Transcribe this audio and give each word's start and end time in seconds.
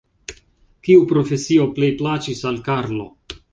Kiu 0.87 1.03
profesio 1.11 1.69
plej 1.77 1.91
plaĉis 2.01 2.43
al 2.53 2.61
Karlo? 2.71 3.09